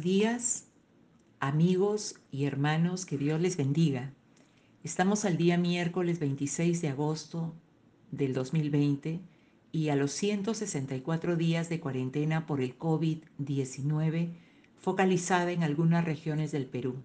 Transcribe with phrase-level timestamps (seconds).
[0.00, 0.66] Días,
[1.40, 4.14] amigos y hermanos, que Dios les bendiga.
[4.82, 7.52] Estamos al día miércoles 26 de agosto
[8.10, 9.20] del 2020
[9.72, 14.30] y a los 164 días de cuarentena por el COVID-19
[14.80, 17.02] focalizada en algunas regiones del Perú.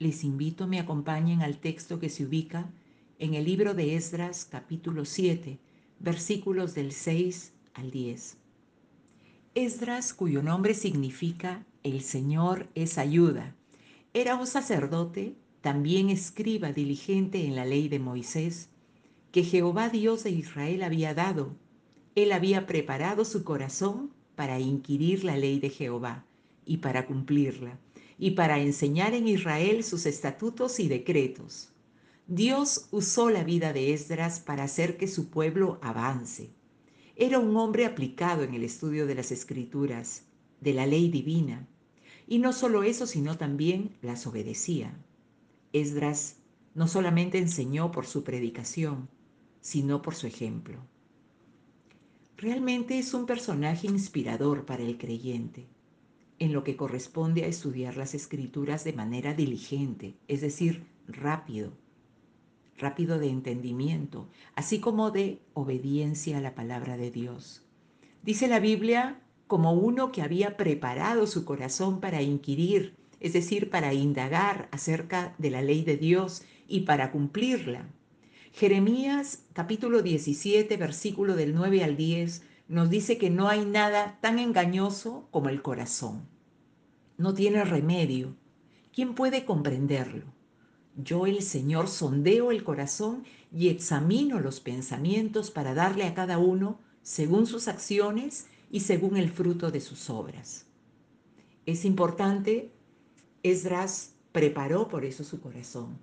[0.00, 2.68] Les invito me acompañen al texto que se ubica
[3.24, 5.58] en el libro de Esdras capítulo 7,
[5.98, 8.36] versículos del 6 al 10.
[9.54, 13.56] Esdras, cuyo nombre significa el Señor es ayuda,
[14.12, 18.68] era un sacerdote, también escriba diligente en la ley de Moisés,
[19.32, 21.56] que Jehová Dios de Israel había dado.
[22.14, 26.26] Él había preparado su corazón para inquirir la ley de Jehová
[26.66, 27.78] y para cumplirla
[28.18, 31.73] y para enseñar en Israel sus estatutos y decretos.
[32.26, 36.50] Dios usó la vida de Esdras para hacer que su pueblo avance.
[37.16, 40.24] Era un hombre aplicado en el estudio de las escrituras,
[40.60, 41.68] de la ley divina,
[42.26, 44.96] y no solo eso, sino también las obedecía.
[45.74, 46.36] Esdras
[46.74, 49.08] no solamente enseñó por su predicación,
[49.60, 50.78] sino por su ejemplo.
[52.38, 55.66] Realmente es un personaje inspirador para el creyente
[56.38, 61.72] en lo que corresponde a estudiar las escrituras de manera diligente, es decir, rápido,
[62.78, 67.62] rápido de entendimiento, así como de obediencia a la palabra de Dios.
[68.22, 73.92] Dice la Biblia como uno que había preparado su corazón para inquirir, es decir, para
[73.92, 77.88] indagar acerca de la ley de Dios y para cumplirla.
[78.52, 84.38] Jeremías capítulo 17, versículo del 9 al 10 nos dice que no hay nada tan
[84.38, 86.26] engañoso como el corazón.
[87.18, 88.36] No tiene remedio.
[88.92, 90.24] ¿Quién puede comprenderlo?
[90.96, 96.78] Yo, el Señor, sondeo el corazón y examino los pensamientos para darle a cada uno
[97.02, 100.66] según sus acciones y según el fruto de sus obras.
[101.66, 102.72] Es importante,
[103.42, 105.98] Esdras preparó por eso su corazón.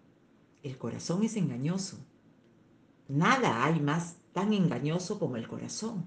[0.64, 1.98] El corazón es engañoso.
[3.08, 6.06] Nada hay más tan engañoso como el corazón.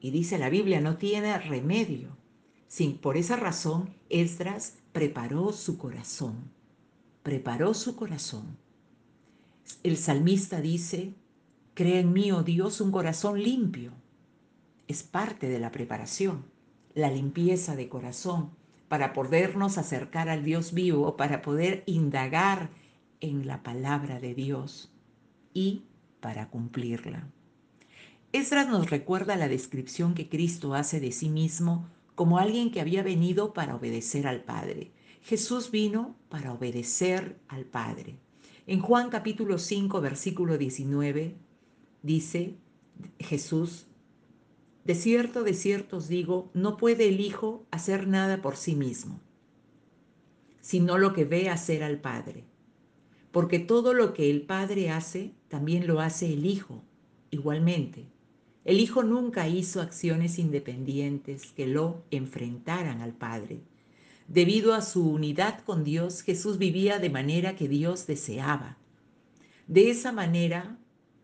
[0.00, 2.16] Y dice la Biblia, no tiene remedio.
[2.68, 6.55] Sin, por esa razón, Esdras preparó su corazón.
[7.26, 8.56] Preparó su corazón.
[9.82, 11.12] El salmista dice,
[11.74, 13.90] crea en mí, oh Dios, un corazón limpio.
[14.86, 16.44] Es parte de la preparación,
[16.94, 18.50] la limpieza de corazón,
[18.86, 22.70] para podernos acercar al Dios vivo, para poder indagar
[23.18, 24.92] en la palabra de Dios
[25.52, 25.82] y
[26.20, 27.28] para cumplirla.
[28.30, 33.02] Esdras nos recuerda la descripción que Cristo hace de sí mismo como alguien que había
[33.02, 34.92] venido para obedecer al Padre.
[35.26, 38.14] Jesús vino para obedecer al Padre.
[38.68, 41.34] En Juan capítulo 5, versículo 19,
[42.00, 42.54] dice
[43.18, 43.88] Jesús,
[44.84, 49.18] de cierto, de cierto os digo, no puede el Hijo hacer nada por sí mismo,
[50.60, 52.44] sino lo que ve hacer al Padre.
[53.32, 56.84] Porque todo lo que el Padre hace, también lo hace el Hijo,
[57.32, 58.04] igualmente.
[58.64, 63.60] El Hijo nunca hizo acciones independientes que lo enfrentaran al Padre.
[64.28, 68.76] Debido a su unidad con Dios, Jesús vivía de manera que Dios deseaba.
[69.68, 70.78] De esa manera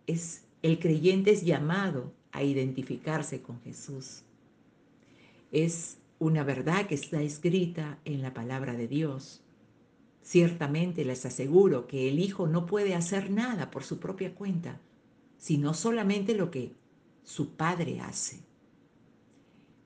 [0.06, 4.22] es el creyente es llamado a identificarse con Jesús.
[5.50, 9.42] Es una verdad que está escrita en la palabra de Dios.
[10.22, 14.80] Ciertamente les aseguro que el Hijo no puede hacer nada por su propia cuenta,
[15.36, 16.72] sino solamente lo que
[17.24, 18.40] su Padre hace.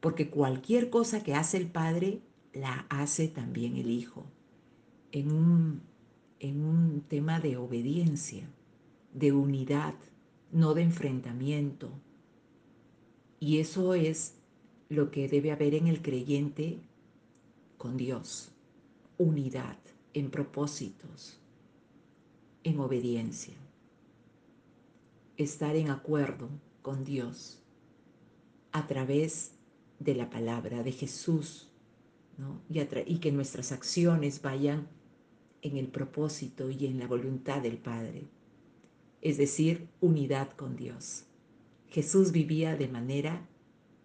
[0.01, 2.21] Porque cualquier cosa que hace el Padre,
[2.57, 4.25] la hace también el Hijo.
[5.13, 5.83] En un,
[6.41, 8.49] en un tema de obediencia,
[9.13, 9.95] de unidad,
[10.53, 11.91] no de enfrentamiento.
[13.41, 14.37] Y eso es
[14.89, 16.81] lo que debe haber en el creyente
[17.77, 18.53] con Dios.
[19.19, 19.77] Unidad
[20.15, 21.39] en propósitos,
[22.65, 23.57] en obediencia.
[25.37, 26.49] Estar en acuerdo
[26.81, 27.59] con Dios
[28.73, 29.53] a través
[29.99, 31.71] de la palabra de Jesús
[32.69, 34.89] y, y que nuestras acciones vayan
[35.63, 38.25] en el propósito y en la voluntad del Padre,
[39.23, 41.25] es decir, unidad con Dios.
[41.89, 43.47] Jesús vivía de manera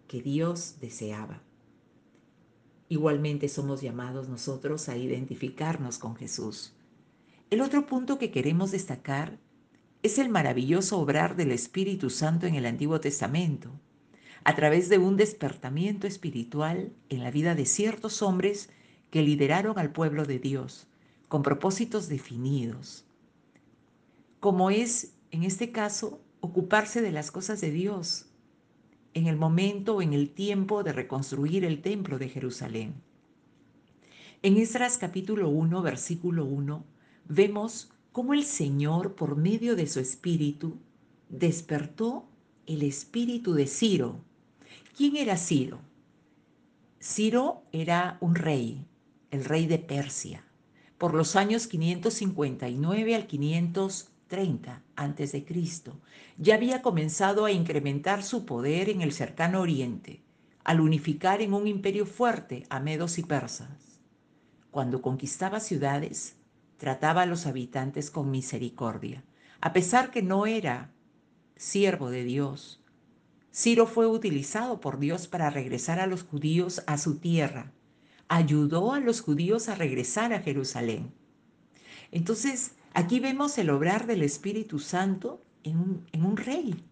[0.08, 1.42] que Dios deseaba.
[2.88, 6.74] Igualmente somos llamados nosotros a identificarnos con Jesús.
[7.50, 9.38] El otro punto que queremos destacar
[10.02, 13.70] es el maravilloso obrar del Espíritu Santo en el Antiguo Testamento,
[14.44, 18.70] a través de un despertamiento espiritual en la vida de ciertos hombres
[19.10, 20.88] que lideraron al pueblo de Dios
[21.28, 23.06] con propósitos definidos.
[24.40, 28.26] como es, en este caso, ocuparse de las cosas de Dios
[29.14, 32.94] en el momento o en el tiempo de reconstruir el templo de Jerusalén.
[34.42, 36.84] En Esdras capítulo 1, versículo 1,
[37.28, 40.78] vemos cómo el Señor, por medio de su espíritu,
[41.28, 42.26] despertó
[42.66, 44.24] el espíritu de Ciro.
[44.96, 45.80] ¿Quién era Ciro?
[47.00, 48.86] Ciro era un rey,
[49.30, 50.44] el rey de Persia,
[50.98, 55.46] por los años 559 al 530 a.C.
[56.38, 60.22] Ya había comenzado a incrementar su poder en el cercano oriente,
[60.64, 64.00] al unificar en un imperio fuerte a medos y persas.
[64.70, 66.36] Cuando conquistaba ciudades,
[66.76, 69.24] trataba a los habitantes con misericordia,
[69.60, 70.90] a pesar que no era
[71.56, 72.81] siervo de Dios.
[73.54, 77.72] Ciro fue utilizado por Dios para regresar a los judíos a su tierra.
[78.28, 81.12] Ayudó a los judíos a regresar a Jerusalén.
[82.10, 86.82] Entonces, aquí vemos el obrar del Espíritu Santo en un, en un rey.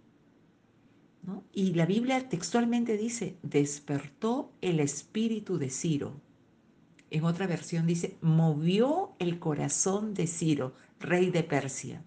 [1.53, 6.21] Y la Biblia textualmente dice, despertó el espíritu de Ciro.
[7.11, 12.03] En otra versión dice, movió el corazón de Ciro, rey de Persia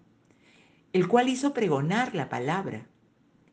[0.94, 2.86] el cual hizo pregonar la palabra,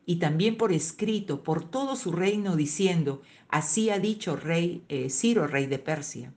[0.06, 5.48] y también por escrito por todo su reino, diciendo, así ha dicho rey eh, Ciro,
[5.48, 6.34] rey de Persia,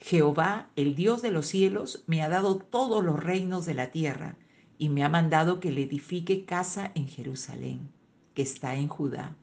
[0.00, 4.36] Jehová, el Dios de los cielos, me ha dado todos los reinos de la tierra,
[4.76, 7.88] y me ha mandado que le edifique casa en Jerusalén,
[8.34, 9.36] que está en Judá.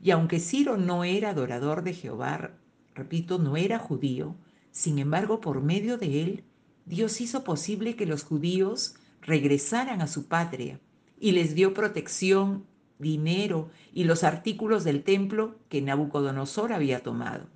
[0.00, 2.52] Y aunque Ciro no era adorador de Jehová,
[2.94, 4.36] repito, no era judío,
[4.70, 6.44] sin embargo, por medio de él,
[6.86, 10.80] Dios hizo posible que los judíos regresaran a su patria
[11.18, 12.64] y les dio protección,
[13.04, 17.46] dinero y los artículos del templo que Nabucodonosor había tomado.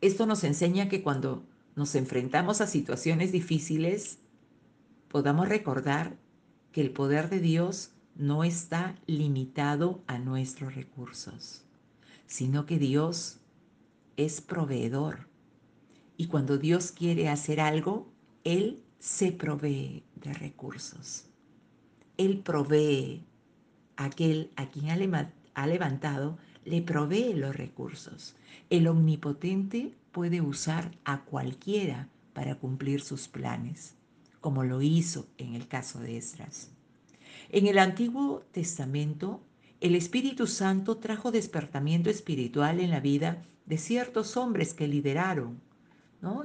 [0.00, 1.44] Esto nos enseña que cuando
[1.76, 4.18] nos enfrentamos a situaciones difíciles,
[5.08, 6.16] podamos recordar
[6.72, 11.64] que el poder de Dios no está limitado a nuestros recursos,
[12.26, 13.40] sino que Dios
[14.16, 15.30] es proveedor
[16.20, 18.06] y cuando Dios quiere hacer algo,
[18.44, 21.24] Él se provee de recursos.
[22.16, 23.24] Él provee
[23.96, 24.90] aquel a quien
[25.54, 28.36] ha levantado, le provee los recursos.
[28.68, 33.96] El omnipotente puede usar a cualquiera para cumplir sus planes,
[34.40, 36.70] como lo hizo en el caso de Esdras.
[37.48, 39.40] En el Antiguo Testamento,
[39.80, 45.60] el Espíritu Santo trajo despertamiento espiritual en la vida de ciertos hombres que lideraron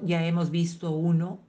[0.04, 1.40] ya hemos visto uno,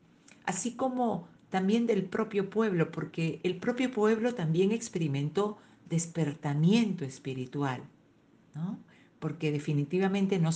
[0.46, 5.58] así como también del propio pueblo, porque el propio pueblo también experimentó
[5.88, 7.82] despertamiento espiritual,
[9.18, 10.50] Porque definitivamente no,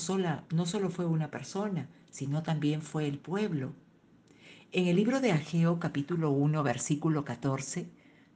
[0.50, 3.72] no solo fue una persona, sino también fue el pueblo.
[4.72, 7.88] En el libro de Ageo capítulo 1 versículo 14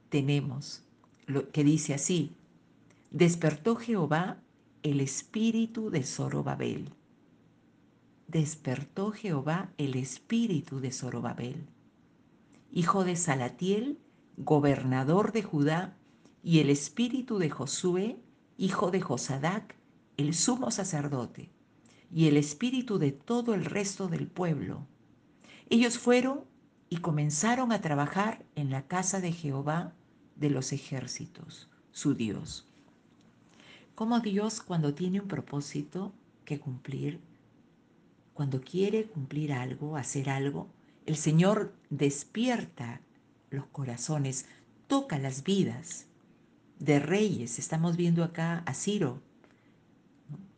[0.09, 0.83] tenemos
[1.27, 2.35] lo que dice así,
[3.11, 4.37] despertó Jehová
[4.83, 6.91] el espíritu de Zorobabel
[8.27, 11.67] despertó Jehová el espíritu de Zorobabel,
[12.71, 13.99] hijo de Salatiel,
[14.37, 15.95] gobernador de Judá,
[16.43, 18.19] y el espíritu de Josué,
[18.57, 19.75] hijo de Josadac,
[20.17, 21.49] el sumo sacerdote,
[22.11, 24.85] y el espíritu de todo el resto del pueblo.
[25.69, 26.41] Ellos fueron
[26.89, 29.93] y comenzaron a trabajar en la casa de Jehová
[30.35, 32.67] de los ejércitos, su Dios.
[33.95, 36.13] Como Dios cuando tiene un propósito
[36.43, 37.19] que cumplir,
[38.35, 40.67] cuando quiere cumplir algo, hacer algo,
[41.05, 42.99] el Señor despierta
[43.49, 44.45] los corazones,
[44.87, 46.07] toca las vidas
[46.77, 47.59] de reyes.
[47.59, 49.21] Estamos viendo acá a Ciro.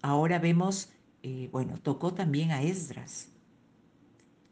[0.02, 0.90] Ahora vemos,
[1.22, 3.30] eh, bueno, tocó también a Esdras.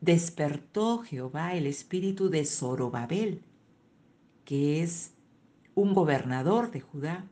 [0.02, 3.42] Despertó Jehová el espíritu de Zorobabel,
[4.44, 5.16] que es
[5.74, 7.26] un gobernador de Judá,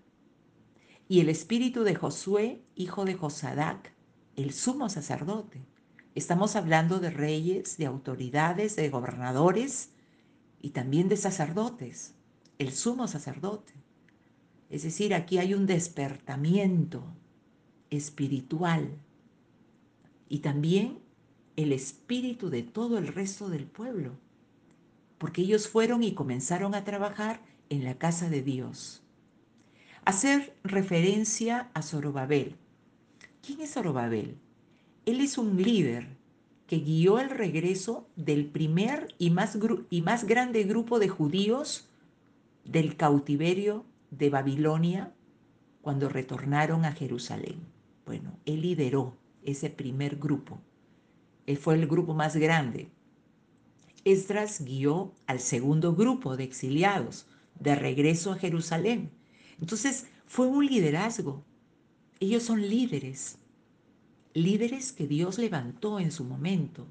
[1.08, 3.94] y el espíritu de Josué, hijo de Josadac,
[4.36, 5.62] el sumo sacerdote.
[6.16, 9.90] Estamos hablando de reyes, de autoridades, de gobernadores
[10.62, 12.14] y también de sacerdotes,
[12.60, 13.74] el sumo sacerdote.
[14.70, 17.04] Es decir, aquí hay un despertamiento
[17.90, 18.92] espiritual
[20.30, 21.00] y también
[21.56, 24.12] el espíritu de todo el resto del pueblo,
[25.18, 29.02] porque ellos fueron y comenzaron a trabajar en la casa de Dios.
[30.06, 32.56] Hacer referencia a Zorobabel.
[33.42, 34.38] ¿Quién es Zorobabel?
[35.06, 36.08] Él es un líder
[36.68, 39.58] que guió el regreso del primer y más,
[39.90, 41.90] y más grande grupo de judíos
[42.64, 45.14] del cautiverio de Babilonia
[45.82, 47.60] cuando retornaron a Jerusalén.
[48.06, 50.60] Bueno, él lideró ese primer grupo.
[51.46, 52.90] Él fue el grupo más grande
[54.06, 57.26] Esdras guió al segundo grupo de exiliados
[57.60, 59.12] de regreso a Jerusalén.
[59.62, 61.44] Entonces fue un liderazgo.
[62.20, 63.38] Ellos son líderes,
[64.34, 66.88] líderes que Dios levantó en su momento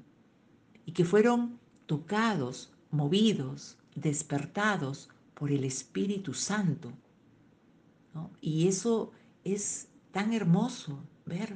[0.85, 6.91] y que fueron tocados, movidos, despertados por el Espíritu Santo.
[8.41, 9.11] Y eso
[9.43, 11.55] es tan hermoso ver,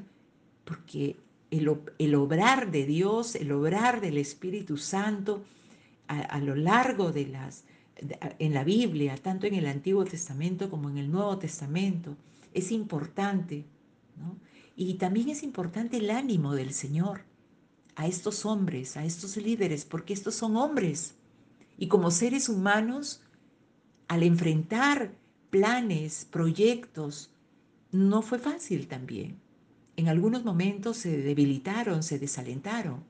[0.66, 1.18] porque
[1.52, 5.44] el, obrar de Dios, el obrar del Espíritu Santo
[6.08, 7.66] a, lo largo de las,
[8.40, 12.16] en la Biblia, tanto en el Antiguo Testamento como en el Nuevo Testamento,
[12.54, 13.66] es importante.
[14.78, 17.22] Y también es importante el ánimo del Señor
[17.96, 21.16] a estos hombres, a estos líderes, porque estos son hombres.
[21.80, 23.22] Y como seres humanos,
[24.08, 25.12] al enfrentar
[25.50, 27.32] planes, proyectos,
[27.92, 29.40] no fue fácil también.
[29.96, 33.04] En algunos momentos se debilitaron, se desalentaron,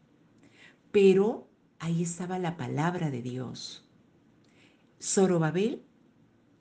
[0.93, 3.83] pero ahí estaba la palabra de Dios.
[5.01, 5.83] Zorobabel,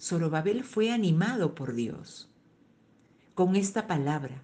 [0.01, 2.29] Zorobabel fue animado por Dios
[3.37, 4.43] con esta palabra.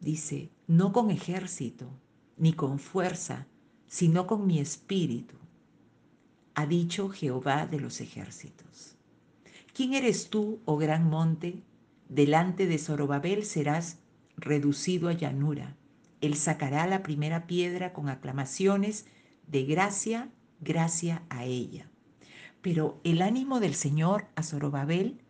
[0.00, 1.88] Dice, no con ejército,
[2.36, 3.46] ni con fuerza,
[3.86, 5.34] sino con mi espíritu,
[6.54, 8.96] ha dicho Jehová de los ejércitos.
[9.72, 11.62] ¿Quién eres tú, oh gran monte?
[12.08, 13.98] Delante de Zorobabel serás
[14.36, 15.76] reducido a llanura.
[16.20, 19.06] Él sacará la primera piedra con aclamaciones
[19.46, 21.88] de gracia, gracia a ella.
[22.60, 25.20] Pero el ánimo del Señor a Zorobabel,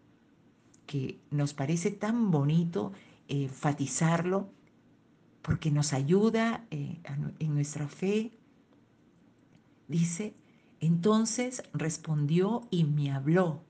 [0.87, 2.93] que nos parece tan bonito
[3.29, 4.51] enfatizarlo,
[5.43, 7.01] porque nos ayuda eh,
[7.39, 8.33] en nuestra fe,
[9.89, 10.35] dice,
[10.81, 13.63] entonces respondió y me habló.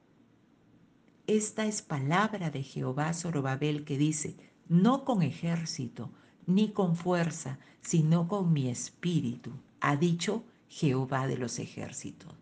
[1.27, 4.37] Esta es palabra de Jehová Zorobabel que dice,
[4.69, 6.11] no con ejército
[6.47, 12.35] ni con fuerza, sino con mi espíritu, ha dicho Jehová de los ejércitos.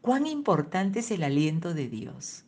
[0.00, 2.44] Cuán importante es el aliento de Dios.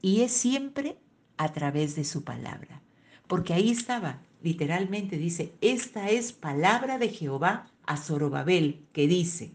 [0.00, 0.96] Y es siempre
[1.36, 2.80] a través de su palabra.
[3.26, 9.52] Porque ahí estaba, literalmente dice, esta es palabra de Jehová a Zorobabel, que dice,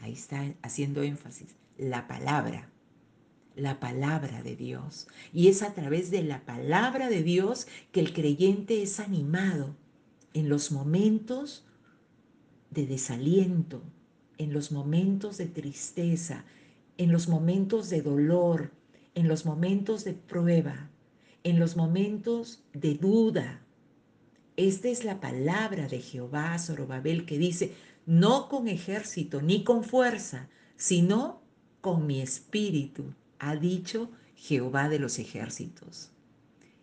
[0.00, 2.70] ahí está haciendo énfasis, la palabra
[3.56, 5.06] la palabra de Dios.
[5.32, 9.76] Y es a través de la palabra de Dios que el creyente es animado
[10.32, 11.66] en los momentos
[12.70, 13.82] de desaliento,
[14.38, 16.44] en los momentos de tristeza,
[16.96, 18.70] en los momentos de dolor,
[19.14, 20.88] en los momentos de prueba,
[21.44, 23.64] en los momentos de duda.
[24.56, 27.74] Esta es la palabra de Jehová Zorobabel que dice,
[28.06, 31.40] no con ejército ni con fuerza, sino
[31.80, 36.10] con mi espíritu, ha dicho Jehová de los ejércitos.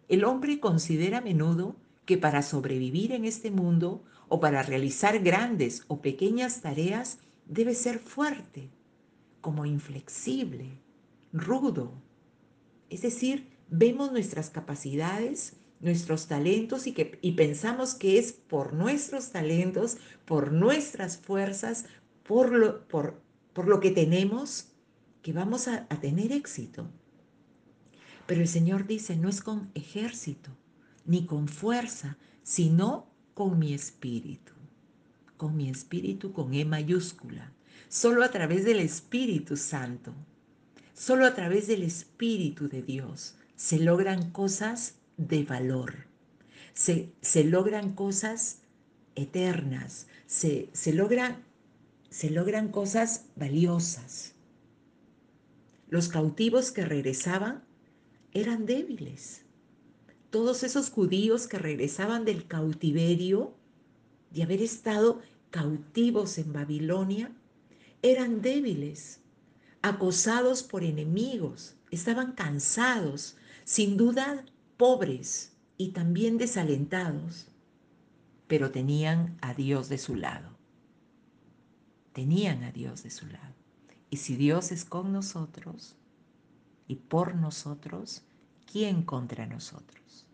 [0.08, 5.84] El hombre considera a menudo que para sobrevivir en este mundo o para realizar grandes
[5.88, 8.70] o pequeñas tareas debe ser fuerte,
[9.42, 10.80] como inflexible,
[11.34, 11.94] rudo.
[12.90, 19.32] Es decir, vemos nuestras capacidades, nuestros talentos y, que, y pensamos que es por nuestros
[19.32, 21.86] talentos, por nuestras fuerzas,
[22.24, 23.22] por lo, por,
[23.54, 24.70] por lo que tenemos,
[25.22, 26.88] que vamos a, tener éxito.
[28.26, 30.52] Pero el Señor dice, no es con ejército,
[31.06, 34.54] ni con fuerza, sino con mi espíritu.
[35.38, 37.54] Con mi espíritu con E mayúscula.
[37.88, 40.14] Solo a través del Espíritu Santo.
[40.94, 46.06] Solo a través del Espíritu de Dios se logran cosas de valor.
[46.74, 48.60] Se, se logran cosas
[49.16, 50.08] eternas.
[50.28, 51.42] Se, se, logra,
[52.10, 54.36] se logran cosas valiosas.
[55.90, 57.64] Los cautivos que regresaban
[58.32, 59.42] eran débiles.
[60.30, 63.56] Todos esos judíos que regresaban del cautiverio,
[64.32, 67.32] de haber estado cautivos en Babilonia,
[68.04, 69.22] eran débiles,
[69.82, 73.38] acosados por enemigos, estaban cansados,
[73.68, 74.46] sin duda
[74.78, 77.50] pobres y también desalentados,
[78.48, 80.52] pero tenían a Dios de su lado.
[82.14, 83.54] Tenían a Dios de su lado.
[84.10, 85.98] Y si Dios es con nosotros
[86.88, 88.24] y por nosotros,
[88.72, 90.26] ¿quién contra nosotros?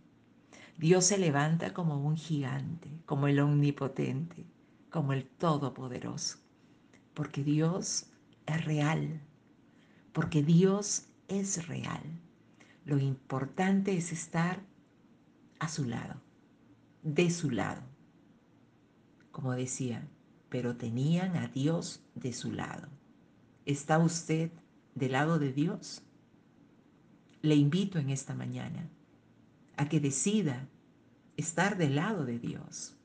[0.77, 4.45] Dios se levanta como un gigante, como el omnipotente,
[4.91, 6.37] como el todopoderoso,
[7.15, 8.05] porque Dios
[8.45, 9.21] es real,
[10.11, 12.03] porque Dios es real.
[12.85, 14.61] Lo importante es estar
[15.59, 16.15] a su lado,
[17.01, 17.81] de su lado.
[19.31, 20.07] Como decía,
[20.49, 22.87] pero tenían a Dios de su lado.
[23.65, 24.51] ¿Está usted
[24.95, 26.03] del lado de Dios?
[27.41, 28.89] Le invito en esta mañana
[29.77, 30.67] a que decida
[31.37, 32.95] estar del lado de Dios.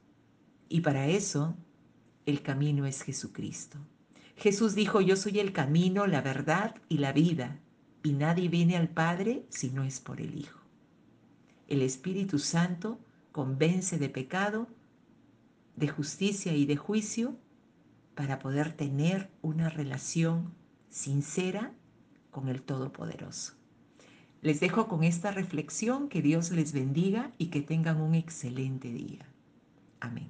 [0.68, 1.56] Y para eso
[2.26, 3.78] el camino es Jesucristo.
[4.37, 7.58] Jesús dijo, yo soy el camino, la verdad y la vida,
[8.02, 10.61] y nadie viene al Padre si no es por el Hijo.
[11.67, 12.99] El Espíritu Santo
[13.33, 14.69] convence de pecado,
[15.76, 17.37] de justicia y de juicio
[18.17, 20.52] para poder tener una relación
[20.90, 21.73] sincera
[22.33, 23.55] con el Todopoderoso.
[24.43, 29.25] Les dejo con esta reflexión, que Dios les bendiga y que tengan un excelente día.
[30.00, 30.26] Amén.